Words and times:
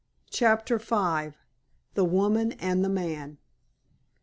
CHAPTER 0.31 0.79
V. 0.79 1.35
THE 1.93 2.03
WOMAN 2.05 2.53
AND 2.53 2.83
THE 2.83 2.89
MAN. 2.89 3.37